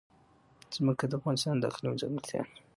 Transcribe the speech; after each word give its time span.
ځمکه 0.75 1.05
د 1.07 1.13
افغانستان 1.19 1.55
د 1.57 1.63
اقلیم 1.71 1.95
ځانګړتیا 2.01 2.39
ده. 2.47 2.53